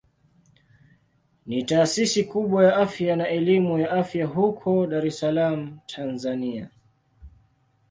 Ni 1.45 1.63
taasisi 1.63 2.23
kubwa 2.23 2.65
ya 2.65 2.75
afya 2.77 3.15
na 3.15 3.27
elimu 3.29 3.79
ya 3.79 3.91
afya 3.91 4.25
huko 4.25 4.87
Dar 4.87 5.07
es 5.07 5.19
Salaam 5.19 5.79
Tanzania. 5.87 6.69